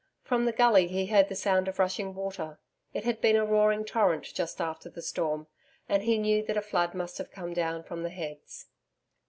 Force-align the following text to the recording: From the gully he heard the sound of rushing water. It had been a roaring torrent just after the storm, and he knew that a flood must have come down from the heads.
From 0.23 0.45
the 0.45 0.51
gully 0.51 0.87
he 0.87 1.05
heard 1.05 1.27
the 1.29 1.35
sound 1.35 1.67
of 1.67 1.77
rushing 1.77 2.15
water. 2.15 2.57
It 2.91 3.03
had 3.03 3.21
been 3.21 3.35
a 3.35 3.45
roaring 3.45 3.85
torrent 3.85 4.23
just 4.33 4.59
after 4.59 4.89
the 4.89 5.03
storm, 5.03 5.45
and 5.87 6.01
he 6.01 6.17
knew 6.17 6.43
that 6.47 6.57
a 6.57 6.61
flood 6.63 6.95
must 6.95 7.19
have 7.19 7.29
come 7.29 7.53
down 7.53 7.83
from 7.83 8.01
the 8.01 8.09
heads. 8.09 8.65